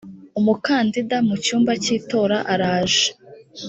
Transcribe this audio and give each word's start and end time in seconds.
umukandida 0.39 1.15
mu 1.27 1.35
cyumba 1.43 1.71
cy 1.83 1.89
itora 1.97 2.37
araje 2.53 3.07